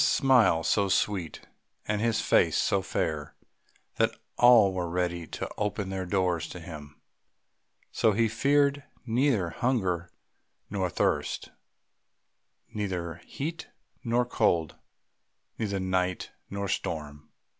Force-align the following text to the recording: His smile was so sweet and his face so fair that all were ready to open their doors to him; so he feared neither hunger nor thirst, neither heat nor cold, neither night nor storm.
His 0.01 0.07
smile 0.07 0.57
was 0.57 0.67
so 0.67 0.89
sweet 0.89 1.41
and 1.87 2.01
his 2.01 2.21
face 2.21 2.57
so 2.57 2.81
fair 2.81 3.35
that 3.97 4.15
all 4.35 4.73
were 4.73 4.89
ready 4.89 5.27
to 5.27 5.47
open 5.59 5.89
their 5.91 6.07
doors 6.07 6.49
to 6.49 6.59
him; 6.59 6.99
so 7.91 8.11
he 8.13 8.27
feared 8.27 8.83
neither 9.05 9.51
hunger 9.51 10.11
nor 10.71 10.89
thirst, 10.89 11.51
neither 12.73 13.17
heat 13.27 13.67
nor 14.03 14.25
cold, 14.25 14.75
neither 15.59 15.79
night 15.79 16.31
nor 16.49 16.67
storm. 16.67 17.29